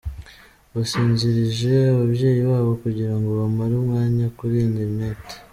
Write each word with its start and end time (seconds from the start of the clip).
Basinzirije 0.73 1.73
ababyeyi 1.93 2.41
babo 2.49 2.71
kugira 2.83 3.13
ngo 3.17 3.29
bamare 3.39 3.73
umwanya 3.81 4.25
kuri 4.37 4.55
‘interinete’ 4.67 5.35